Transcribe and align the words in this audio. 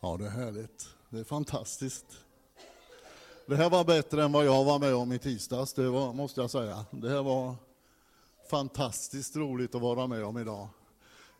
Ja, 0.00 0.16
det 0.16 0.26
är 0.26 0.30
härligt. 0.30 0.88
Det 1.10 1.18
är 1.18 1.24
fantastiskt. 1.24 2.06
Det 3.46 3.56
här 3.56 3.70
var 3.70 3.84
bättre 3.84 4.24
än 4.24 4.32
vad 4.32 4.46
jag 4.46 4.64
var 4.64 4.78
med 4.78 4.94
om 4.94 5.12
i 5.12 5.18
tisdags, 5.18 5.72
det 5.72 5.88
var, 5.88 6.12
måste 6.12 6.40
jag 6.40 6.50
säga. 6.50 6.84
Det 6.90 7.08
här 7.08 7.22
var 7.22 7.54
fantastiskt 8.50 9.36
roligt 9.36 9.74
att 9.74 9.82
vara 9.82 10.06
med 10.06 10.24
om 10.24 10.38
idag. 10.38 10.68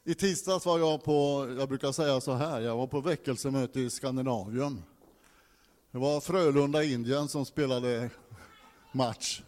I 0.05 0.15
tisdags 0.15 0.67
var 0.67 0.79
jag 0.79 1.05
på, 1.05 1.49
jag 1.59 1.69
brukar 1.69 1.93
säga 1.93 2.21
så 2.21 2.33
här, 2.33 2.61
jag 2.61 2.77
var 2.77 2.87
på 2.87 3.01
väckelsemöte 3.01 3.81
i 3.81 3.91
Skandinavien. 3.91 4.83
Det 5.91 5.99
var 5.99 6.21
Frölunda 6.21 6.85
Indien 6.85 7.29
som 7.29 7.45
spelade 7.45 8.11
match. 8.93 9.43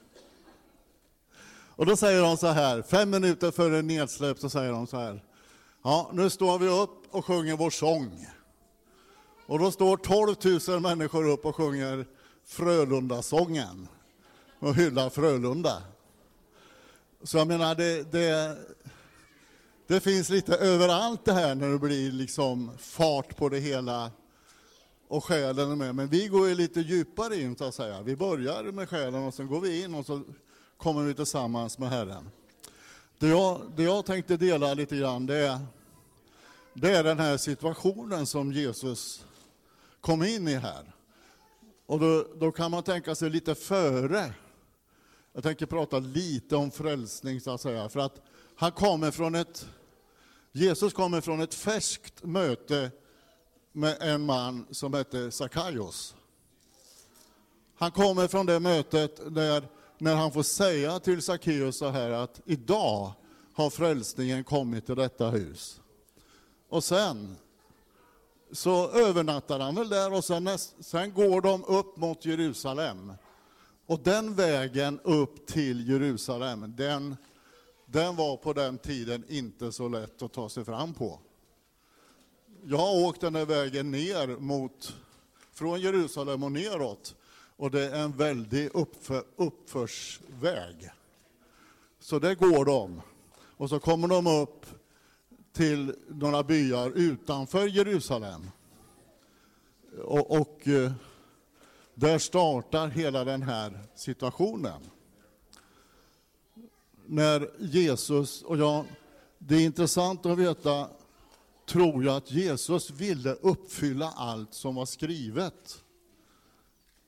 Och 1.77 1.87
då 1.87 1.97
säger 1.97 2.23
de 2.23 2.37
så 2.37 2.47
här, 2.47 2.83
fem 2.83 3.11
minuter 3.11 3.51
före 3.51 3.83
nedsläpp 3.83 4.39
så 4.39 4.51
säger 4.51 4.73
de 4.73 4.87
så 4.87 4.97
här. 4.97 5.25
Ja, 5.83 6.11
nu 6.13 6.31
står 6.31 6.59
vi 6.59 6.69
upp 6.69 7.15
och 7.15 7.25
sjunger 7.25 7.57
vår 7.57 7.71
sång. 7.71 8.27
Och 9.51 9.59
då 9.59 9.71
står 9.71 9.97
12 9.97 10.69
000 10.69 10.81
människor 10.81 11.29
upp 11.29 11.45
och 11.45 11.57
sjunger 11.57 12.07
Frölunda-sången 12.45 13.89
och 14.59 14.75
hyllar 14.75 15.11
Frölunda. 15.11 15.83
Så 17.23 17.39
jag 17.39 17.47
menar, 17.47 17.75
det, 17.75 18.13
det, 18.13 18.59
det 19.87 20.01
finns 20.01 20.29
lite 20.29 20.57
överallt 20.57 21.25
det 21.25 21.33
här 21.33 21.55
när 21.55 21.69
det 21.69 21.79
blir 21.79 22.13
liksom 22.13 22.71
fart 22.79 23.37
på 23.37 23.49
det 23.49 23.59
hela 23.59 24.11
och 25.09 25.25
själen 25.25 25.71
är 25.71 25.77
med. 25.77 25.95
Men 25.95 26.09
vi 26.09 26.29
går 26.29 26.49
ju 26.49 26.55
lite 26.55 26.81
djupare 26.81 27.37
in 27.37 27.57
så 27.57 27.65
att 27.65 27.75
säga. 27.75 28.03
Vi 28.03 28.17
börjar 28.17 28.63
med 28.63 28.89
själen 28.89 29.23
och 29.23 29.35
sen 29.35 29.47
går 29.47 29.61
vi 29.61 29.85
in 29.85 29.95
och 29.95 30.07
så 30.07 30.23
kommer 30.77 31.03
vi 31.03 31.15
tillsammans 31.15 31.79
med 31.79 31.91
Herren. 31.91 32.31
Det 33.19 33.29
jag, 33.29 33.61
det 33.77 33.83
jag 33.83 34.07
tänkte 34.07 34.37
dela 34.37 34.75
lite 34.75 34.97
grann 34.97 35.27
det 35.27 35.37
är, 35.37 35.59
det 36.75 36.91
är 36.91 37.05
den 37.05 37.19
här 37.19 37.37
situationen 37.37 38.27
som 38.27 38.53
Jesus 38.53 39.25
kom 40.01 40.23
in 40.23 40.49
i 40.49 40.55
här. 40.55 40.95
Och 41.87 42.01
då, 42.01 42.27
då 42.37 42.53
kan 42.53 42.71
man 42.71 42.83
tänka 42.83 43.15
sig 43.15 43.31
lite 43.31 43.55
före. 43.55 44.35
Jag 45.33 45.43
tänker 45.43 45.67
prata 45.67 45.99
lite 45.99 46.57
om 46.57 46.71
frälsning 46.71 47.41
så 47.41 47.51
att 47.51 47.61
säga, 47.61 47.89
för 47.89 48.01
att 48.01 48.23
han 48.57 48.73
kommer 48.73 49.11
från 49.11 49.35
ett, 49.35 49.67
Jesus 50.53 50.93
kommer 50.93 51.21
från 51.21 51.41
ett 51.41 51.55
färskt 51.55 52.25
möte 52.25 52.91
med 53.73 53.97
en 54.01 54.23
man 54.23 54.67
som 54.71 54.95
hette 54.95 55.31
Sakaios. 55.31 56.15
Han 57.75 57.91
kommer 57.91 58.29
från 58.29 58.47
det 58.47 58.61
mötet 58.61 59.35
där, 59.35 59.69
när 59.99 60.15
han 60.15 60.33
får 60.33 60.43
säga 60.43 60.99
till 60.99 61.23
Sackeus 61.23 61.79
så 61.79 61.89
här 61.89 62.11
att 62.11 62.41
idag 62.45 63.13
har 63.55 63.71
frälsningen 63.71 64.45
kommit 64.45 64.87
till 64.87 64.95
detta 64.95 65.31
hus. 65.31 65.81
Och 66.69 66.85
sen 66.85 67.37
så 68.53 68.91
övernattar 68.91 69.61
han 69.61 69.75
väl 69.75 69.89
där 69.89 70.13
och 70.13 70.25
sen, 70.25 70.59
sen 70.81 71.15
går 71.15 71.41
de 71.41 71.65
upp 71.65 71.97
mot 71.97 72.25
Jerusalem. 72.25 73.13
Och 73.87 74.01
den 74.01 74.35
vägen 74.35 75.01
upp 75.05 75.47
till 75.47 75.89
Jerusalem, 75.89 76.75
den, 76.77 77.17
den 77.87 78.17
var 78.17 78.37
på 78.37 78.53
den 78.53 78.79
tiden 78.79 79.25
inte 79.29 79.73
så 79.73 79.89
lätt 79.89 80.23
att 80.23 80.33
ta 80.33 80.49
sig 80.49 80.65
fram 80.65 80.95
på. 80.95 81.19
Jag 82.65 82.79
har 82.79 83.07
åkt 83.07 83.21
den 83.21 83.35
här 83.35 83.47
vägen 83.47 83.91
ner 83.91 84.27
mot, 84.41 84.97
från 85.53 85.81
Jerusalem 85.81 86.43
och 86.43 86.53
neråt. 86.53 87.17
Och 87.57 87.71
det 87.71 87.91
är 87.91 88.01
en 88.01 88.13
väldig 88.13 88.71
uppför, 88.75 89.25
uppförsväg. 89.37 90.91
Så 92.01 92.19
där 92.19 92.35
går 92.35 92.65
de. 92.65 93.03
Och 93.57 93.69
så 93.69 93.81
kommer 93.81 94.09
de 94.09 94.27
upp 94.27 94.67
till 95.53 95.95
några 96.09 96.43
byar 96.43 96.93
utanför 96.95 97.67
Jerusalem. 97.67 98.51
Och, 100.05 100.41
och 100.41 100.69
eh, 100.69 100.93
där 101.95 102.19
startar 102.19 102.89
hela 102.89 103.25
den 103.25 103.43
här 103.43 103.79
situationen. 103.95 104.81
När 107.07 107.51
Jesus, 107.59 108.43
och 108.43 108.59
jag, 108.59 108.85
det 109.39 109.55
är 109.55 109.61
intressant 109.61 110.27
att 110.27 110.39
veta, 110.39 110.89
tror 111.67 112.05
jag 112.05 112.17
att 112.17 112.31
Jesus 112.31 112.91
ville 112.91 113.33
uppfylla 113.33 114.13
allt 114.17 114.55
som 114.55 114.75
var 114.75 114.87
skrivet 114.87 115.83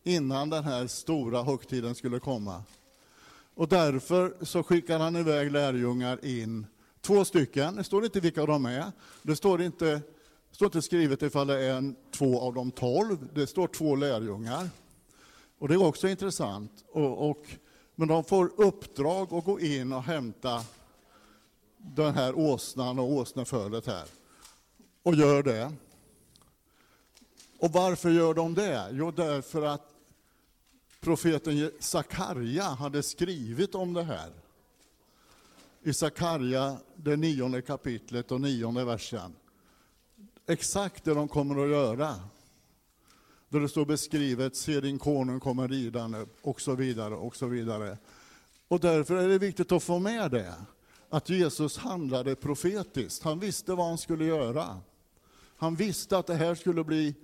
innan 0.02 0.50
den 0.50 0.64
här 0.64 0.86
stora 0.86 1.42
högtiden 1.42 1.94
skulle 1.94 2.20
komma. 2.20 2.62
Och 3.54 3.68
därför 3.68 4.44
så 4.44 4.62
skickar 4.62 4.98
han 4.98 5.16
iväg 5.16 5.52
lärjungar 5.52 6.24
in 6.24 6.66
Två 7.02 7.24
stycken, 7.24 7.76
det 7.76 7.84
står 7.84 8.04
inte 8.04 8.20
vilka 8.20 8.46
de 8.46 8.66
är. 8.66 8.92
Det 9.22 9.36
står 9.36 9.62
inte, 9.62 9.84
det 9.84 10.54
står 10.54 10.66
inte 10.66 10.82
skrivet 10.82 11.22
ifall 11.22 11.46
det 11.46 11.64
är 11.64 11.74
en, 11.74 11.96
två 12.10 12.40
av 12.40 12.54
de 12.54 12.70
tolv. 12.70 13.28
Det 13.34 13.46
står 13.46 13.66
två 13.66 13.96
lärjungar. 13.96 14.70
Och 15.58 15.68
det 15.68 15.74
är 15.74 15.82
också 15.82 16.08
intressant. 16.08 16.84
Och, 16.92 17.30
och, 17.30 17.46
men 17.94 18.08
de 18.08 18.24
får 18.24 18.52
uppdrag 18.56 19.34
att 19.34 19.44
gå 19.44 19.60
in 19.60 19.92
och 19.92 20.02
hämta 20.02 20.64
den 21.76 22.14
här 22.14 22.38
åsnan 22.38 22.98
och 22.98 23.12
åsnefölet 23.12 23.86
här. 23.86 24.04
Och 25.02 25.14
gör 25.14 25.42
det. 25.42 25.72
Och 27.58 27.72
varför 27.72 28.10
gör 28.10 28.34
de 28.34 28.54
det? 28.54 28.88
Jo, 28.92 29.10
därför 29.10 29.62
att 29.62 29.94
profeten 31.00 31.70
Sakarja 31.80 32.64
hade 32.64 33.02
skrivit 33.02 33.74
om 33.74 33.92
det 33.92 34.02
här 34.02 34.41
i 35.82 35.92
Sakarja, 35.92 36.76
det 36.96 37.16
nionde 37.16 37.62
kapitlet 37.62 38.32
och 38.32 38.40
nionde 38.40 38.84
versen. 38.84 39.36
Exakt 40.46 41.04
det 41.04 41.14
de 41.14 41.28
kommer 41.28 41.64
att 41.64 41.70
göra. 41.70 42.14
Där 43.48 43.60
det 43.60 43.68
står 43.68 43.84
beskrivet, 43.84 44.56
se 44.56 44.80
din 44.80 44.98
konung 44.98 45.40
kommer 45.40 45.68
ridande, 45.68 46.26
och 46.42 46.60
så 46.60 46.74
vidare, 46.74 47.14
och 47.14 47.36
så 47.36 47.46
vidare. 47.46 47.98
Och 48.68 48.80
därför 48.80 49.16
är 49.16 49.28
det 49.28 49.38
viktigt 49.38 49.72
att 49.72 49.82
få 49.82 49.98
med 49.98 50.30
det, 50.30 50.54
att 51.08 51.28
Jesus 51.28 51.78
handlade 51.78 52.34
profetiskt. 52.34 53.22
Han 53.22 53.38
visste 53.38 53.74
vad 53.74 53.86
han 53.86 53.98
skulle 53.98 54.24
göra. 54.24 54.80
Han 55.56 55.74
visste 55.74 56.18
att 56.18 56.26
det 56.26 56.34
här 56.34 56.54
skulle 56.54 56.84
bli, 56.84 57.14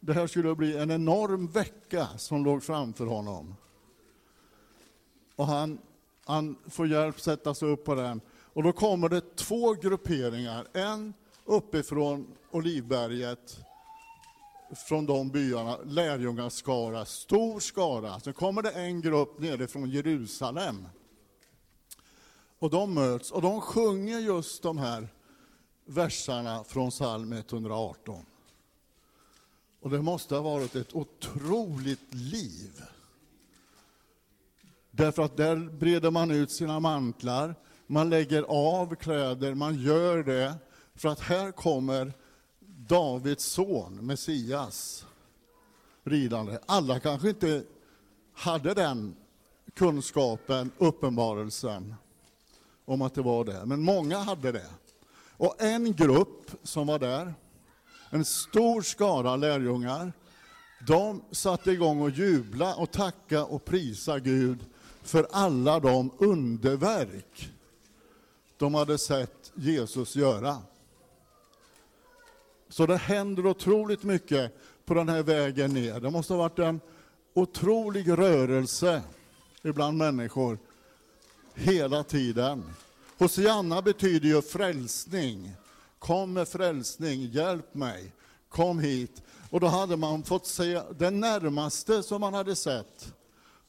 det 0.00 0.12
här 0.12 0.26
skulle 0.26 0.54
bli 0.54 0.76
en 0.76 0.90
enorm 0.90 1.46
vecka 1.46 2.08
som 2.18 2.44
låg 2.44 2.62
framför 2.62 3.06
honom. 3.06 3.54
Och 5.36 5.46
han 5.46 5.78
han 6.24 6.56
får 6.68 6.86
hjälp 6.86 7.16
att 7.16 7.22
sätta 7.22 7.54
sig 7.54 7.68
upp 7.68 7.84
på 7.84 7.94
den. 7.94 8.20
Och 8.52 8.62
då 8.62 8.72
kommer 8.72 9.08
det 9.08 9.36
två 9.36 9.72
grupperingar. 9.72 10.66
En 10.72 11.14
uppifrån 11.44 12.26
Olivberget, 12.50 13.58
från 14.88 15.06
de 15.06 15.30
byarna, 15.30 15.78
lärjungaskara, 15.84 17.04
stor 17.04 17.60
skara. 17.60 18.20
Sen 18.20 18.32
kommer 18.32 18.62
det 18.62 18.70
en 18.70 19.00
grupp 19.00 19.40
nerifrån 19.40 19.90
Jerusalem. 19.90 20.88
Och 22.58 22.70
de 22.70 22.94
möts 22.94 23.30
och 23.30 23.42
de 23.42 23.60
sjunger 23.60 24.18
just 24.18 24.62
de 24.62 24.78
här 24.78 25.08
verserna 25.84 26.64
från 26.64 26.90
psalm 26.90 27.32
118. 27.32 28.24
Och 29.80 29.90
det 29.90 30.02
måste 30.02 30.34
ha 30.34 30.42
varit 30.42 30.76
ett 30.76 30.94
otroligt 30.94 32.14
liv. 32.14 32.82
Därför 34.94 35.22
att 35.22 35.36
där 35.36 35.56
breder 35.56 36.10
man 36.10 36.30
ut 36.30 36.50
sina 36.50 36.80
mantlar, 36.80 37.54
man 37.86 38.10
lägger 38.10 38.42
av 38.42 38.94
kläder, 38.94 39.54
man 39.54 39.82
gör 39.82 40.22
det 40.22 40.54
för 40.94 41.08
att 41.08 41.20
här 41.20 41.52
kommer 41.52 42.12
Davids 42.88 43.44
son, 43.44 44.06
Messias, 44.06 45.06
ridande. 46.04 46.58
Alla 46.66 47.00
kanske 47.00 47.28
inte 47.28 47.64
hade 48.34 48.74
den 48.74 49.16
kunskapen, 49.74 50.70
uppenbarelsen 50.78 51.94
om 52.84 53.02
att 53.02 53.14
det 53.14 53.22
var 53.22 53.44
det, 53.44 53.66
men 53.66 53.82
många 53.82 54.18
hade 54.18 54.52
det. 54.52 54.70
Och 55.36 55.62
en 55.62 55.92
grupp 55.92 56.50
som 56.62 56.86
var 56.86 56.98
där, 56.98 57.34
en 58.10 58.24
stor 58.24 58.82
skara 58.82 59.36
lärjungar, 59.36 60.12
de 60.86 61.22
satte 61.30 61.70
igång 61.70 62.06
att 62.06 62.18
jubla 62.18 62.74
och 62.74 62.90
tacka 62.90 63.44
och 63.44 63.64
prisa 63.64 64.18
Gud 64.18 64.58
för 65.02 65.26
alla 65.30 65.80
de 65.80 66.10
underverk 66.18 67.50
de 68.56 68.74
hade 68.74 68.98
sett 68.98 69.52
Jesus 69.54 70.16
göra. 70.16 70.58
Så 72.68 72.86
det 72.86 72.96
händer 72.96 73.46
otroligt 73.46 74.02
mycket 74.02 74.52
på 74.84 74.94
den 74.94 75.08
här 75.08 75.22
vägen 75.22 75.74
ner. 75.74 76.00
Det 76.00 76.10
måste 76.10 76.32
ha 76.32 76.38
varit 76.38 76.58
en 76.58 76.80
otrolig 77.34 78.10
rörelse 78.10 79.02
ibland 79.62 79.98
människor 79.98 80.58
hela 81.54 82.04
tiden. 82.04 82.64
Hosianna 83.18 83.82
betyder 83.82 84.28
ju 84.28 84.42
frälsning. 84.42 85.52
Kom 85.98 86.32
med 86.32 86.48
frälsning, 86.48 87.26
hjälp 87.26 87.74
mig, 87.74 88.12
kom 88.48 88.78
hit. 88.78 89.22
Och 89.50 89.60
då 89.60 89.66
hade 89.66 89.96
man 89.96 90.22
fått 90.22 90.46
se 90.46 90.82
det 90.98 91.10
närmaste 91.10 92.02
som 92.02 92.20
man 92.20 92.34
hade 92.34 92.56
sett 92.56 93.14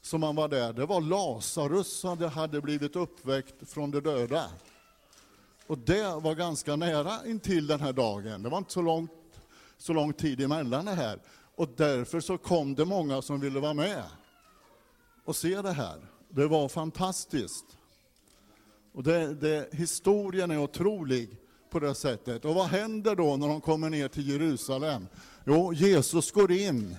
som 0.03 0.23
han 0.23 0.35
var 0.35 0.47
där, 0.47 0.73
det 0.73 0.85
var 0.85 1.01
Lazarus 1.01 1.99
som 1.99 2.21
hade 2.21 2.61
blivit 2.61 2.95
uppväckt 2.95 3.69
från 3.69 3.91
de 3.91 3.99
döda. 3.99 4.45
Och 5.67 5.77
det 5.77 6.03
var 6.03 6.35
ganska 6.35 6.75
nära 6.75 7.25
intill 7.25 7.67
den 7.67 7.79
här 7.79 7.93
dagen. 7.93 8.43
Det 8.43 8.49
var 8.49 8.57
inte 8.57 8.73
så 8.73 8.81
långt 8.81 9.11
så 9.77 9.93
lång 9.93 10.13
tid 10.13 10.41
emellan 10.41 10.85
det 10.85 10.91
här. 10.91 11.19
Och 11.55 11.69
därför 11.75 12.19
så 12.19 12.37
kom 12.37 12.75
det 12.75 12.85
många 12.85 13.21
som 13.21 13.39
ville 13.39 13.59
vara 13.59 13.73
med 13.73 14.03
och 15.25 15.35
se 15.35 15.61
det 15.61 15.71
här. 15.71 15.99
Det 16.29 16.47
var 16.47 16.67
fantastiskt. 16.67 17.65
Och 18.93 19.03
det, 19.03 19.33
det, 19.33 19.73
historien 19.73 20.51
är 20.51 20.57
otrolig 20.57 21.37
på 21.69 21.79
det 21.79 21.95
sättet. 21.95 22.45
Och 22.45 22.55
vad 22.55 22.67
händer 22.67 23.15
då 23.15 23.37
när 23.37 23.47
de 23.47 23.61
kommer 23.61 23.89
ner 23.89 24.07
till 24.07 24.29
Jerusalem? 24.29 25.07
Jo, 25.45 25.73
Jesus 25.73 26.31
går 26.31 26.51
in 26.51 26.97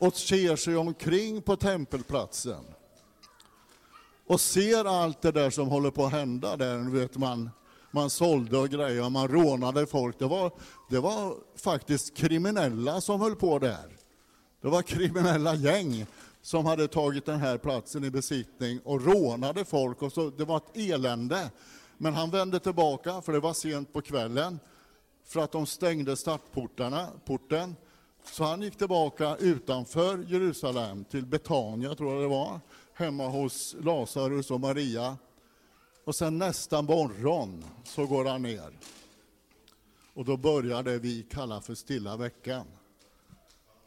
och 0.00 0.16
ser 0.16 0.56
sig 0.56 0.76
omkring 0.76 1.42
på 1.42 1.56
tempelplatsen 1.56 2.64
och 4.26 4.40
ser 4.40 4.84
allt 4.84 5.22
det 5.22 5.32
där 5.32 5.50
som 5.50 5.68
håller 5.68 5.90
på 5.90 6.04
att 6.04 6.12
hända 6.12 6.56
där. 6.56 6.78
Vet 6.90 7.16
man, 7.16 7.50
man 7.90 8.10
sålde 8.10 8.58
och 8.58 8.68
grejer, 8.68 9.10
man 9.10 9.28
rånade 9.28 9.86
folk. 9.86 10.18
Det 10.18 10.26
var, 10.26 10.52
det 10.90 11.00
var 11.00 11.34
faktiskt 11.56 12.16
kriminella 12.16 13.00
som 13.00 13.20
höll 13.20 13.36
på 13.36 13.58
där. 13.58 13.96
Det 14.60 14.68
var 14.68 14.82
kriminella 14.82 15.54
gäng 15.54 16.06
som 16.42 16.66
hade 16.66 16.88
tagit 16.88 17.26
den 17.26 17.40
här 17.40 17.58
platsen 17.58 18.04
i 18.04 18.10
besittning 18.10 18.80
och 18.84 19.02
rånade 19.04 19.64
folk. 19.64 20.02
Och 20.02 20.12
så, 20.12 20.30
det 20.30 20.44
var 20.44 20.56
ett 20.56 20.76
elände. 20.76 21.50
Men 21.98 22.14
han 22.14 22.30
vände 22.30 22.58
tillbaka, 22.58 23.22
för 23.22 23.32
det 23.32 23.40
var 23.40 23.52
sent 23.54 23.92
på 23.92 24.02
kvällen, 24.02 24.60
för 25.24 25.40
att 25.40 25.52
de 25.52 25.66
stängde 25.66 26.16
startportarna, 26.16 27.08
porten. 27.24 27.76
Så 28.24 28.44
han 28.44 28.62
gick 28.62 28.76
tillbaka 28.76 29.36
utanför 29.36 30.24
Jerusalem, 30.28 31.04
till 31.04 31.26
Betania 31.26 31.94
tror 31.94 32.12
jag 32.12 32.22
det 32.22 32.28
var, 32.28 32.60
hemma 32.94 33.28
hos 33.28 33.76
Lazarus 33.80 34.50
och 34.50 34.60
Maria. 34.60 35.16
Och 36.04 36.14
sen 36.14 36.38
nästa 36.38 36.82
morgon 36.82 37.64
så 37.84 38.06
går 38.06 38.24
han 38.24 38.42
ner. 38.42 38.78
Och 40.14 40.24
då 40.24 40.36
börjar 40.36 40.82
det 40.82 40.98
vi 40.98 41.22
kallar 41.22 41.60
för 41.60 41.74
stilla 41.74 42.16
veckan. 42.16 42.66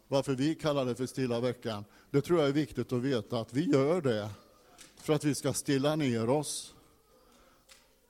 Varför 0.07 0.36
vi 0.36 0.56
kallar 0.56 0.86
det 0.86 0.95
för 0.95 1.06
stilla 1.06 1.39
veckan, 1.39 1.86
det 2.12 2.21
tror 2.21 2.39
jag 2.39 2.50
är 2.50 2.53
viktigt 2.53 2.94
att 2.94 3.01
veta 3.01 3.39
att 3.39 3.53
vi 3.53 3.71
gör 3.71 4.01
det 4.01 4.29
för 4.95 5.13
att 5.13 5.24
vi 5.24 5.36
ska 5.36 5.53
stilla 5.53 5.95
ner 5.95 6.29
oss 6.29 6.74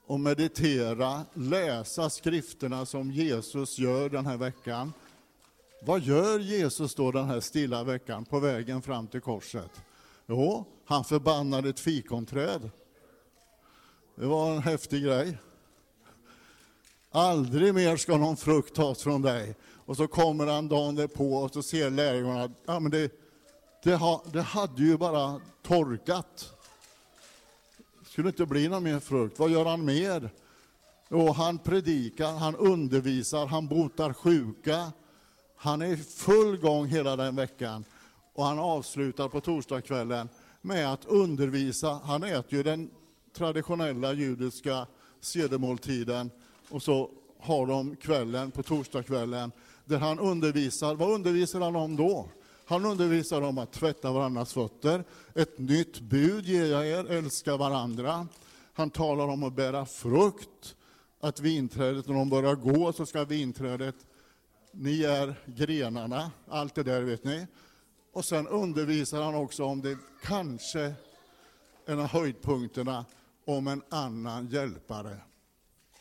och 0.05 0.19
meditera, 0.19 1.25
läsa 1.33 2.09
skrifterna 2.09 2.85
som 2.85 3.11
Jesus 3.11 3.79
gör 3.79 4.09
den 4.09 4.25
här 4.25 4.37
veckan. 4.37 4.93
Vad 5.85 6.01
gör 6.01 6.39
Jesus 6.39 6.95
då 6.95 7.11
den 7.11 7.25
här 7.25 7.39
stilla 7.39 7.83
veckan 7.83 8.25
på 8.25 8.39
vägen 8.39 8.81
fram 8.81 9.07
till 9.07 9.21
korset? 9.21 9.81
Jo, 10.25 10.65
han 10.85 11.03
förbannade 11.03 11.69
ett 11.69 11.79
fikonträd. 11.79 12.69
Det 14.15 14.25
var 14.25 14.51
en 14.51 14.61
häftig 14.61 15.03
grej. 15.03 15.37
Aldrig 17.11 17.73
mer 17.73 17.97
ska 17.97 18.17
någon 18.17 18.37
frukt 18.37 18.75
tas 18.75 19.03
från 19.03 19.21
dig. 19.21 19.55
Och 19.85 19.97
så 19.97 20.07
kommer 20.07 20.47
han 20.47 20.67
dagen 20.67 20.95
därpå 20.95 21.33
och 21.35 21.53
så 21.53 21.63
ser 21.63 21.89
lärjungarna 21.89 22.43
att 22.43 22.51
ja, 22.65 22.79
det, 22.79 23.11
det, 23.83 23.95
ha, 23.95 24.23
det 24.33 24.41
hade 24.41 24.83
ju 24.83 24.97
bara 24.97 25.41
torkat. 25.61 26.53
Det 27.99 28.09
skulle 28.09 28.27
inte 28.27 28.45
bli 28.45 28.67
någon 28.67 28.83
mer 28.83 28.99
frukt. 28.99 29.39
Vad 29.39 29.51
gör 29.51 29.65
han 29.65 29.85
mer? 29.85 30.29
Jo, 31.09 31.31
han 31.31 31.57
predikar, 31.57 32.31
han 32.31 32.55
undervisar, 32.55 33.45
han 33.45 33.67
botar 33.67 34.13
sjuka. 34.13 34.91
Han 35.63 35.81
är 35.81 35.87
i 35.87 35.97
full 35.97 36.57
gång 36.57 36.87
hela 36.87 37.15
den 37.15 37.35
veckan. 37.35 37.85
Och 38.33 38.45
han 38.45 38.59
avslutar 38.59 39.29
på 39.29 39.41
torsdagskvällen 39.41 40.29
med 40.61 40.93
att 40.93 41.05
undervisa. 41.05 42.01
Han 42.03 42.23
äter 42.23 42.53
ju 42.53 42.63
den 42.63 42.89
traditionella 43.35 44.13
judiska 44.13 44.87
sedemåltiden 45.21 46.31
och 46.69 46.83
så 46.83 47.09
har 47.39 47.67
de 47.67 47.95
kvällen 47.95 48.51
på 48.51 48.63
torsdagskvällen 48.63 49.51
där 49.85 49.97
han 49.97 50.19
undervisar. 50.19 50.95
Vad 50.95 51.11
undervisar 51.11 51.59
han 51.59 51.75
om 51.75 51.95
då? 51.95 52.29
Han 52.65 52.85
undervisar 52.85 53.41
om 53.41 53.57
att 53.57 53.71
tvätta 53.71 54.11
varandras 54.11 54.53
fötter. 54.53 55.03
Ett 55.35 55.59
nytt 55.59 55.99
bud 55.99 56.45
ger 56.45 56.65
jag 56.65 56.87
er, 56.87 57.11
älska 57.11 57.57
varandra. 57.57 58.27
Han 58.73 58.89
talar 58.89 59.27
om 59.27 59.43
att 59.43 59.55
bära 59.55 59.85
frukt, 59.85 60.75
att 61.19 61.39
vinträdet, 61.39 62.07
när 62.07 62.15
de 62.15 62.29
börjar 62.29 62.55
gå 62.55 62.93
så 62.93 63.05
ska 63.05 63.23
vinträdet, 63.23 63.95
ni 64.73 65.03
är 65.03 65.35
grenarna, 65.45 66.31
allt 66.47 66.75
det 66.75 66.83
där 66.83 67.01
vet 67.01 67.23
ni. 67.23 67.47
Och 68.11 68.25
sen 68.25 68.47
undervisar 68.47 69.21
han 69.21 69.35
också 69.35 69.63
om 69.63 69.81
det 69.81 69.97
kanske 70.21 70.93
en 71.85 71.99
av 71.99 72.07
höjdpunkterna, 72.07 73.05
om 73.45 73.67
en 73.67 73.83
annan 73.89 74.47
hjälpare, 74.47 75.17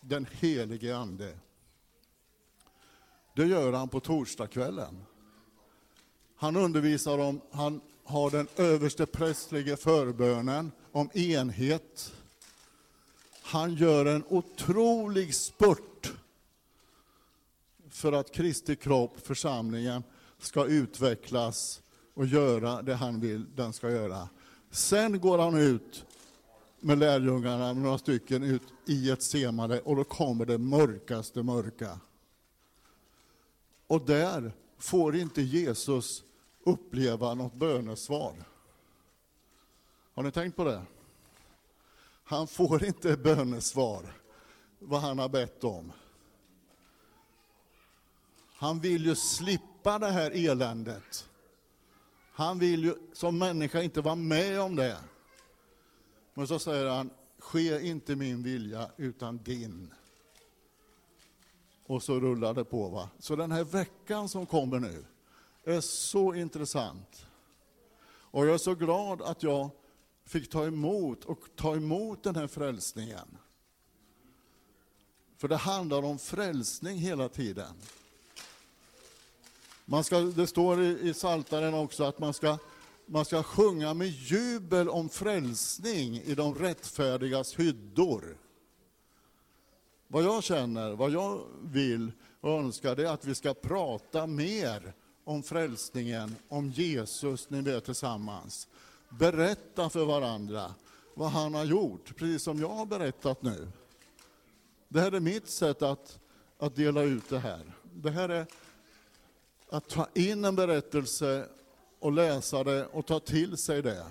den 0.00 0.26
helige 0.32 0.96
Ande. 0.96 1.38
Det 3.36 3.46
gör 3.46 3.72
han 3.72 3.88
på 3.88 4.00
torsdagskvällen. 4.00 5.04
Han 6.36 6.56
undervisar 6.56 7.18
om, 7.18 7.40
han 7.50 7.80
har 8.04 8.30
den 8.30 8.48
överste 8.56 9.06
prästliga 9.06 9.76
förbönen 9.76 10.72
om 10.92 11.10
enhet. 11.14 12.12
Han 13.42 13.74
gör 13.74 14.06
en 14.06 14.24
otrolig 14.28 15.34
spurt 15.34 15.91
för 18.02 18.12
att 18.12 18.32
Kristi 18.32 18.76
kropp, 18.76 19.20
församlingen, 19.26 20.02
ska 20.38 20.66
utvecklas 20.66 21.82
och 22.14 22.26
göra 22.26 22.82
det 22.82 22.94
han 22.94 23.20
vill 23.20 23.46
den 23.54 23.72
ska 23.72 23.90
göra. 23.90 24.28
Sen 24.70 25.20
går 25.20 25.38
han 25.38 25.56
ut 25.56 26.06
med 26.80 26.98
lärjungarna, 26.98 27.72
några 27.72 27.98
stycken, 27.98 28.42
ut 28.42 28.62
i 28.86 29.10
ett 29.10 29.22
semade 29.22 29.80
och 29.80 29.96
då 29.96 30.04
kommer 30.04 30.46
det 30.46 30.58
mörkaste 30.58 31.42
mörka. 31.42 32.00
Och 33.86 34.06
där 34.06 34.52
får 34.78 35.16
inte 35.16 35.42
Jesus 35.42 36.24
uppleva 36.64 37.34
något 37.34 37.54
bönesvar. 37.54 38.34
Har 40.14 40.22
ni 40.22 40.30
tänkt 40.30 40.56
på 40.56 40.64
det? 40.64 40.82
Han 42.24 42.46
får 42.46 42.84
inte 42.84 43.16
bönesvar, 43.16 44.02
vad 44.78 45.00
han 45.00 45.18
har 45.18 45.28
bett 45.28 45.64
om. 45.64 45.92
Han 48.62 48.80
vill 48.80 49.06
ju 49.06 49.14
slippa 49.14 49.98
det 49.98 50.10
här 50.10 50.30
eländet. 50.30 51.28
Han 52.32 52.58
vill 52.58 52.84
ju 52.84 52.94
som 53.12 53.38
människa 53.38 53.82
inte 53.82 54.00
vara 54.00 54.14
med 54.14 54.60
om 54.60 54.76
det. 54.76 54.98
Men 56.34 56.46
så 56.46 56.58
säger 56.58 56.86
han, 56.86 57.10
ske 57.38 57.86
inte 57.86 58.16
min 58.16 58.42
vilja 58.42 58.90
utan 58.96 59.38
din. 59.38 59.94
Och 61.86 62.02
så 62.02 62.20
rullar 62.20 62.54
det 62.54 62.64
på. 62.64 62.88
Va? 62.88 63.10
Så 63.18 63.36
den 63.36 63.52
här 63.52 63.64
veckan 63.64 64.28
som 64.28 64.46
kommer 64.46 64.80
nu 64.80 65.04
är 65.64 65.80
så 65.80 66.34
intressant. 66.34 67.26
Och 68.06 68.46
jag 68.46 68.54
är 68.54 68.58
så 68.58 68.74
glad 68.74 69.22
att 69.22 69.42
jag 69.42 69.70
fick 70.24 70.50
ta 70.50 70.66
emot 70.66 71.24
och 71.24 71.40
ta 71.56 71.76
emot 71.76 72.22
den 72.22 72.36
här 72.36 72.46
frälsningen. 72.46 73.38
För 75.36 75.48
det 75.48 75.56
handlar 75.56 76.02
om 76.02 76.18
frälsning 76.18 76.98
hela 76.98 77.28
tiden. 77.28 77.74
Man 79.92 80.04
ska, 80.04 80.20
det 80.20 80.46
står 80.46 80.82
i, 80.82 81.08
i 81.08 81.14
Saltaren 81.14 81.74
också 81.74 82.04
att 82.04 82.18
man 82.18 82.34
ska, 82.34 82.58
man 83.06 83.24
ska 83.24 83.42
sjunga 83.42 83.94
med 83.94 84.08
jubel 84.08 84.88
om 84.88 85.08
frälsning 85.08 86.16
i 86.16 86.34
de 86.34 86.54
rättfärdigas 86.54 87.58
hyddor. 87.58 88.36
Vad 90.08 90.24
jag 90.24 90.44
känner, 90.44 90.92
vad 90.92 91.10
jag 91.10 91.40
vill 91.62 92.12
och 92.40 92.50
önskar, 92.50 92.96
det 92.96 93.02
är 93.02 93.12
att 93.12 93.24
vi 93.24 93.34
ska 93.34 93.54
prata 93.54 94.26
mer 94.26 94.92
om 95.24 95.42
frälsningen, 95.42 96.36
om 96.48 96.70
Jesus 96.70 97.50
när 97.50 97.62
vi 97.62 97.72
är 97.72 97.80
tillsammans. 97.80 98.68
Berätta 99.08 99.90
för 99.90 100.04
varandra 100.04 100.74
vad 101.14 101.30
han 101.30 101.54
har 101.54 101.64
gjort, 101.64 102.16
precis 102.16 102.42
som 102.42 102.60
jag 102.60 102.68
har 102.68 102.86
berättat 102.86 103.42
nu. 103.42 103.68
Det 104.88 105.00
här 105.00 105.12
är 105.12 105.20
mitt 105.20 105.48
sätt 105.48 105.82
att, 105.82 106.18
att 106.58 106.76
dela 106.76 107.02
ut 107.02 107.28
det 107.28 107.38
här. 107.38 107.72
Det 107.94 108.10
här 108.10 108.28
är 108.28 108.46
att 109.72 109.88
ta 109.88 110.08
in 110.14 110.44
en 110.44 110.56
berättelse 110.56 111.48
och 111.98 112.12
läsa 112.12 112.64
det 112.64 112.86
och 112.86 113.06
ta 113.06 113.20
till 113.20 113.56
sig 113.56 113.82
det. 113.82 114.06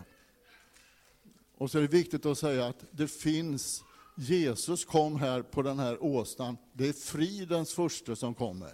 Och 1.58 1.72
så 1.72 1.77
är 1.77 1.82
det 1.82 1.88
viktigt 1.88 2.25
att 2.25 2.38
säga 2.38 2.68
att 2.68 2.86
det 2.91 3.08
finns, 3.08 3.84
Jesus 4.15 4.86
kom 4.86 5.15
här 5.15 5.41
på 5.41 5.62
den 5.62 5.80
här 5.80 6.03
åsnan, 6.03 6.58
det 6.74 6.88
är 6.88 6.94
fridens 6.94 7.74
första 7.74 8.15
som 8.15 8.34
kommer. 8.34 8.74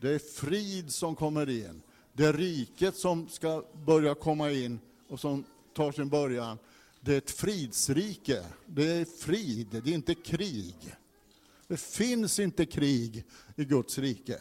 Det 0.00 0.10
är 0.10 0.18
frid 0.18 0.92
som 0.92 1.16
kommer 1.16 1.48
in. 1.48 1.82
Det 2.12 2.24
är 2.24 2.32
riket 2.32 2.96
som 2.96 3.28
ska 3.28 3.64
börja 3.86 4.14
komma 4.14 4.50
in 4.50 4.80
och 5.08 5.20
som 5.20 5.44
tar 5.74 5.92
sin 5.92 6.08
början. 6.08 6.58
Det 7.00 7.14
är 7.14 7.18
ett 7.18 7.30
fridsrike. 7.30 8.44
Det 8.66 8.86
är 8.86 9.04
frid, 9.04 9.68
det 9.84 9.90
är 9.90 9.94
inte 9.94 10.14
krig. 10.14 10.96
Det 11.66 11.80
finns 11.80 12.38
inte 12.38 12.66
krig 12.66 13.24
i 13.56 13.64
Guds 13.64 13.98
rike. 13.98 14.38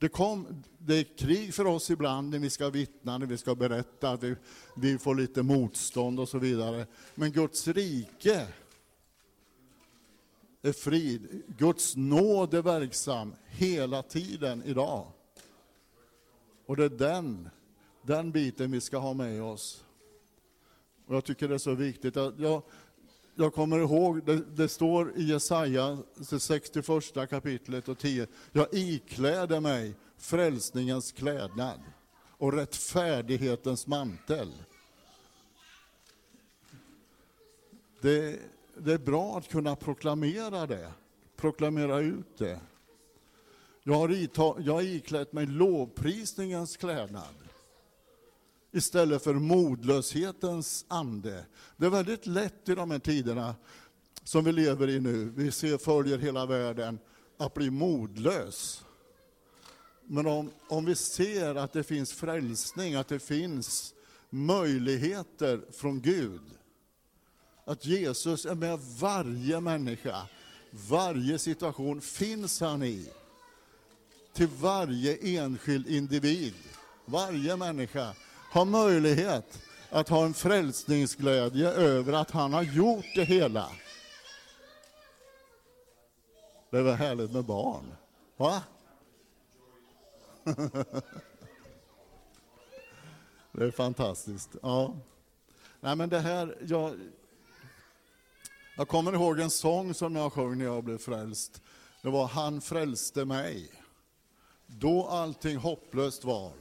Det, 0.00 0.08
kom, 0.08 0.62
det 0.78 0.94
är 0.94 1.18
krig 1.18 1.54
för 1.54 1.64
oss 1.64 1.90
ibland 1.90 2.30
när 2.30 2.38
vi 2.38 2.50
ska 2.50 2.70
vittna, 2.70 3.18
när 3.18 3.26
vi 3.26 3.38
ska 3.38 3.54
berätta, 3.54 4.16
vi, 4.16 4.36
vi 4.76 4.98
får 4.98 5.14
lite 5.14 5.42
motstånd 5.42 6.20
och 6.20 6.28
så 6.28 6.38
vidare. 6.38 6.86
Men 7.14 7.32
Guds 7.32 7.68
rike, 7.68 8.46
är 10.62 10.72
frid. 10.72 11.42
Guds 11.58 11.96
nåd 11.96 12.54
är 12.54 12.62
verksam 12.62 13.34
hela 13.46 14.02
tiden 14.02 14.62
idag. 14.66 15.06
Och 16.66 16.76
det 16.76 16.84
är 16.84 16.88
den, 16.88 17.50
den 18.02 18.30
biten 18.30 18.70
vi 18.70 18.80
ska 18.80 18.98
ha 18.98 19.14
med 19.14 19.42
oss. 19.42 19.84
Och 21.06 21.14
jag 21.14 21.24
tycker 21.24 21.48
det 21.48 21.54
är 21.54 21.58
så 21.58 21.74
viktigt. 21.74 22.16
att 22.16 22.38
jag, 22.38 22.62
jag 23.34 23.54
kommer 23.54 23.78
ihåg, 23.78 24.24
det, 24.24 24.42
det 24.56 24.68
står 24.68 25.16
i 25.16 25.22
Jesaja, 25.22 25.98
61 26.38 27.30
kapitlet 27.30 27.88
och 27.88 27.98
10. 27.98 28.26
Jag 28.52 28.66
ikläder 28.70 29.60
mig 29.60 29.94
frälsningens 30.16 31.12
klädnad 31.12 31.80
och 32.28 32.52
rättfärdighetens 32.52 33.86
mantel. 33.86 34.52
Det, 38.00 38.40
det 38.76 38.92
är 38.92 38.98
bra 38.98 39.38
att 39.38 39.48
kunna 39.48 39.76
proklamera 39.76 40.66
det, 40.66 40.92
proklamera 41.36 41.98
ut 41.98 42.38
det. 42.38 42.60
Jag 43.82 43.94
har, 43.94 44.12
ita, 44.12 44.54
jag 44.58 44.72
har 44.72 44.82
iklätt 44.82 45.32
mig 45.32 45.46
lovprisningens 45.46 46.76
klädnad 46.76 47.49
istället 48.72 49.24
för 49.24 49.34
modlöshetens 49.34 50.84
ande. 50.88 51.44
Det 51.76 51.86
är 51.86 51.90
väldigt 51.90 52.26
lätt 52.26 52.68
i 52.68 52.74
de 52.74 52.90
här 52.90 52.98
tiderna 52.98 53.54
som 54.24 54.44
vi 54.44 54.52
lever 54.52 54.88
i 54.88 55.00
nu, 55.00 55.32
vi 55.36 55.52
ser, 55.52 55.78
följer 55.78 56.18
hela 56.18 56.46
världen, 56.46 56.98
att 57.36 57.54
bli 57.54 57.70
modlös. 57.70 58.84
Men 60.04 60.26
om, 60.26 60.50
om 60.68 60.84
vi 60.84 60.94
ser 60.94 61.54
att 61.54 61.72
det 61.72 61.82
finns 61.82 62.12
frälsning, 62.12 62.94
att 62.94 63.08
det 63.08 63.18
finns 63.18 63.94
möjligheter 64.30 65.60
från 65.72 66.00
Gud, 66.00 66.40
att 67.64 67.86
Jesus 67.86 68.46
är 68.46 68.54
med 68.54 68.78
varje 68.98 69.60
människa, 69.60 70.22
varje 70.88 71.38
situation 71.38 72.00
finns 72.00 72.60
han 72.60 72.82
i. 72.82 73.08
Till 74.32 74.48
varje 74.60 75.16
enskild 75.16 75.86
individ, 75.86 76.54
varje 77.04 77.56
människa 77.56 78.14
har 78.50 78.64
möjlighet 78.64 79.62
att 79.90 80.08
ha 80.08 80.24
en 80.24 80.34
frälsningsglädje 80.34 81.70
över 81.70 82.12
att 82.12 82.30
han 82.30 82.52
har 82.52 82.62
gjort 82.62 83.06
det 83.14 83.24
hela. 83.24 83.68
Det 86.70 86.78
är 86.78 86.82
väl 86.82 86.94
härligt 86.94 87.32
med 87.32 87.44
barn? 87.44 87.94
Va? 88.36 88.62
det 93.52 93.64
är 93.64 93.70
fantastiskt. 93.70 94.50
Ja. 94.62 94.94
Nej, 95.80 95.96
men 95.96 96.08
det 96.08 96.20
här, 96.20 96.56
jag, 96.60 96.94
jag 98.76 98.88
kommer 98.88 99.12
ihåg 99.12 99.40
en 99.40 99.50
sång 99.50 99.94
som 99.94 100.16
jag 100.16 100.32
sjöng 100.32 100.58
när 100.58 100.64
jag 100.64 100.84
blev 100.84 100.98
frälst. 100.98 101.62
Det 102.02 102.10
var 102.10 102.26
Han 102.26 102.60
frälste 102.60 103.24
mig. 103.24 103.70
Då 104.66 105.06
allting 105.06 105.56
hopplöst 105.56 106.24
var. 106.24 106.52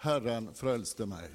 Herren 0.00 0.54
frälste 0.54 1.06
mig. 1.06 1.30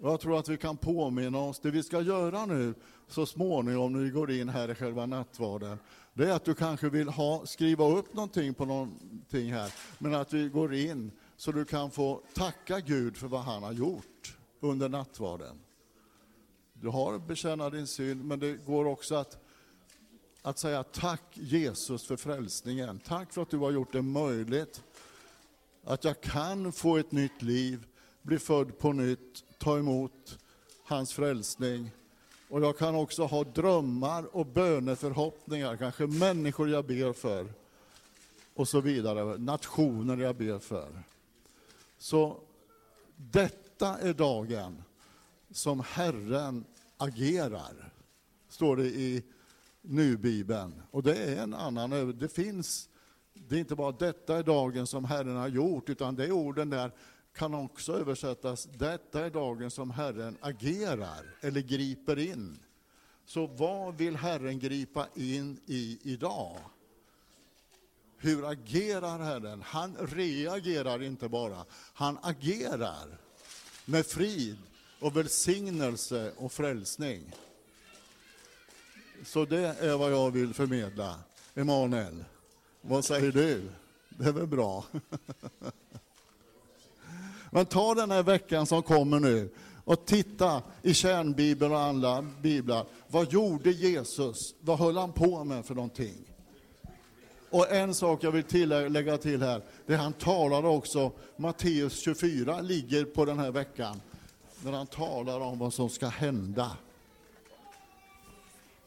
Jag 0.00 0.20
tror 0.20 0.38
att 0.38 0.48
vi 0.48 0.56
kan 0.56 0.76
påminna 0.76 1.38
oss, 1.38 1.60
det 1.60 1.70
vi 1.70 1.82
ska 1.82 2.00
göra 2.00 2.46
nu 2.46 2.74
så 3.08 3.26
småningom 3.26 3.92
när 3.92 4.00
vi 4.00 4.10
går 4.10 4.30
in 4.30 4.48
här 4.48 4.70
i 4.70 4.74
själva 4.74 5.06
nattvarden, 5.06 5.78
det 6.14 6.30
är 6.30 6.32
att 6.32 6.44
du 6.44 6.54
kanske 6.54 6.88
vill 6.88 7.08
ha, 7.08 7.46
skriva 7.46 7.84
upp 7.84 8.14
någonting 8.14 8.54
på 8.54 8.64
någonting 8.64 9.52
här, 9.52 9.72
men 9.98 10.14
att 10.14 10.32
vi 10.32 10.48
går 10.48 10.74
in 10.74 11.10
så 11.36 11.52
du 11.52 11.64
kan 11.64 11.90
få 11.90 12.22
tacka 12.34 12.80
Gud 12.80 13.16
för 13.16 13.28
vad 13.28 13.40
han 13.40 13.62
har 13.62 13.72
gjort 13.72 14.36
under 14.60 14.88
nattvarden. 14.88 15.60
Du 16.72 16.88
har 16.88 17.18
bekänna 17.18 17.70
din 17.70 17.86
synd, 17.86 18.24
men 18.24 18.38
det 18.38 18.52
går 18.52 18.84
också 18.84 19.14
att, 19.14 19.38
att 20.42 20.58
säga 20.58 20.82
tack 20.82 21.22
Jesus 21.32 22.06
för 22.06 22.16
frälsningen. 22.16 22.98
Tack 22.98 23.32
för 23.32 23.42
att 23.42 23.50
du 23.50 23.58
har 23.58 23.70
gjort 23.70 23.92
det 23.92 24.02
möjligt 24.02 24.82
att 25.86 26.04
jag 26.04 26.20
kan 26.20 26.72
få 26.72 26.96
ett 26.96 27.12
nytt 27.12 27.42
liv, 27.42 27.86
bli 28.22 28.38
född 28.38 28.78
på 28.78 28.92
nytt, 28.92 29.44
ta 29.58 29.78
emot 29.78 30.38
hans 30.84 31.12
frälsning. 31.12 31.90
Och 32.48 32.60
jag 32.60 32.78
kan 32.78 32.94
också 32.94 33.24
ha 33.24 33.44
drömmar 33.44 34.36
och 34.36 34.46
böneförhoppningar, 34.46 35.76
kanske 35.76 36.06
människor 36.06 36.70
jag 36.70 36.86
ber 36.86 37.12
för 37.12 37.46
och 38.54 38.68
så 38.68 38.80
vidare, 38.80 39.38
nationer 39.38 40.16
jag 40.16 40.36
ber 40.36 40.58
för. 40.58 41.02
Så 41.98 42.40
detta 43.16 43.98
är 43.98 44.14
dagen 44.14 44.82
som 45.50 45.80
Herren 45.80 46.64
agerar, 46.96 47.92
står 48.48 48.76
det 48.76 48.86
i 48.86 49.22
Nu-bibeln. 49.82 50.82
Och 50.90 51.02
det 51.02 51.16
är 51.16 51.42
en 51.42 51.54
annan, 51.54 52.18
det 52.18 52.28
finns 52.28 52.88
det 53.48 53.54
är 53.54 53.58
inte 53.58 53.74
bara 53.74 53.92
detta 53.92 54.36
är 54.36 54.42
dagen 54.42 54.86
som 54.86 55.04
Herren 55.04 55.36
har 55.36 55.48
gjort, 55.48 55.88
utan 55.88 56.14
det 56.14 56.32
orden 56.32 56.70
där 56.70 56.90
kan 57.34 57.54
också 57.54 57.92
översättas, 57.92 58.64
detta 58.64 59.26
är 59.26 59.30
dagen 59.30 59.70
som 59.70 59.90
Herren 59.90 60.36
agerar 60.40 61.36
eller 61.40 61.60
griper 61.60 62.18
in. 62.18 62.58
Så 63.26 63.46
vad 63.46 63.96
vill 63.96 64.16
Herren 64.16 64.58
gripa 64.58 65.06
in 65.14 65.60
i 65.66 65.98
idag? 66.02 66.56
Hur 68.18 68.50
agerar 68.50 69.18
Herren? 69.18 69.62
Han 69.62 69.96
reagerar 69.96 71.02
inte 71.02 71.28
bara, 71.28 71.64
han 71.72 72.18
agerar 72.22 73.18
med 73.84 74.06
frid 74.06 74.56
och 75.00 75.16
välsignelse 75.16 76.32
och 76.36 76.52
frälsning. 76.52 77.32
Så 79.24 79.44
det 79.44 79.58
är 79.58 79.96
vad 79.96 80.12
jag 80.12 80.30
vill 80.30 80.54
förmedla, 80.54 81.18
Emanuel. 81.54 82.24
Vad 82.88 83.04
säger 83.04 83.32
du? 83.32 83.62
Det 84.08 84.28
är 84.28 84.32
väl 84.32 84.46
bra? 84.46 84.84
Men 87.50 87.66
ta 87.66 87.94
den 87.94 88.10
här 88.10 88.22
veckan 88.22 88.66
som 88.66 88.82
kommer 88.82 89.20
nu 89.20 89.48
och 89.84 90.06
titta 90.06 90.62
i 90.82 90.94
kärnbibeln 90.94 91.72
och 91.72 91.80
andra 91.80 92.26
biblar. 92.40 92.86
Vad 93.08 93.32
gjorde 93.32 93.70
Jesus? 93.70 94.54
Vad 94.60 94.78
höll 94.78 94.96
han 94.96 95.12
på 95.12 95.44
med 95.44 95.64
för 95.64 95.74
någonting? 95.74 96.14
Och 97.50 97.72
en 97.72 97.94
sak 97.94 98.24
jag 98.24 98.30
vill 98.30 98.44
tillägga 98.44 99.18
till 99.18 99.42
här, 99.42 99.62
det 99.86 99.96
han 99.96 100.12
talade 100.12 100.68
också, 100.68 101.12
Matteus 101.36 102.00
24 102.00 102.60
ligger 102.60 103.04
på 103.04 103.24
den 103.24 103.38
här 103.38 103.50
veckan, 103.50 104.00
när 104.62 104.72
han 104.72 104.86
talar 104.86 105.40
om 105.40 105.58
vad 105.58 105.74
som 105.74 105.90
ska 105.90 106.06
hända. 106.06 106.70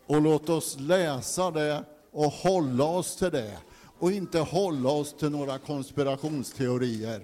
Och 0.05 0.21
låt 0.21 0.49
oss 0.49 0.77
läsa 0.79 1.51
det 1.51 1.83
och 2.11 2.31
hålla 2.31 2.83
oss 2.83 3.15
till 3.15 3.31
det 3.31 3.57
och 3.99 4.11
inte 4.11 4.39
hålla 4.39 4.89
oss 4.89 5.13
till 5.13 5.29
några 5.29 5.57
konspirationsteorier 5.57 7.21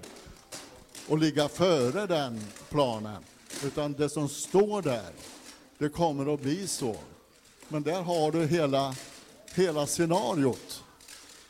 och 1.08 1.18
ligga 1.18 1.48
före 1.48 2.06
den 2.06 2.40
planen. 2.68 3.22
Utan 3.64 3.92
det 3.92 4.08
som 4.08 4.28
står 4.28 4.82
där, 4.82 5.10
det 5.78 5.88
kommer 5.88 6.34
att 6.34 6.40
bli 6.40 6.66
så. 6.66 6.96
Men 7.68 7.82
där 7.82 8.02
har 8.02 8.32
du 8.32 8.46
hela, 8.46 8.94
hela 9.54 9.86
scenariot. 9.86 10.82